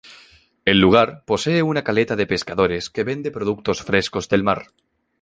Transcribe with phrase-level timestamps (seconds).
[0.65, 4.71] El lugar posee una caleta de pescadores que vende productos frescos del mar.